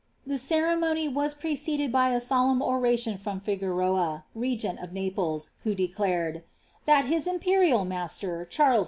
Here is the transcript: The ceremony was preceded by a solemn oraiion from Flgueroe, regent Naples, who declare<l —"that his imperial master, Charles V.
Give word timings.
The 0.25 0.39
ceremony 0.39 1.07
was 1.07 1.35
preceded 1.35 1.91
by 1.91 2.09
a 2.09 2.19
solemn 2.19 2.59
oraiion 2.59 3.19
from 3.19 3.39
Flgueroe, 3.39 4.23
regent 4.33 4.79
Naples, 4.91 5.51
who 5.63 5.75
declare<l 5.75 6.41
—"that 6.87 7.05
his 7.05 7.27
imperial 7.27 7.85
master, 7.85 8.43
Charles 8.45 8.79
V. 8.79 8.79